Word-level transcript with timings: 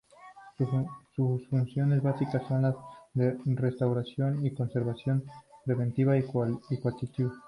Sus 1.15 1.47
funciones 1.49 2.01
básicas 2.01 2.41
son 2.47 2.63
las 2.63 2.75
de 3.13 3.37
restauración 3.45 4.43
y 4.43 4.51
conservación 4.51 5.23
preventiva 5.63 6.17
y 6.17 6.23
curativa. 6.23 7.31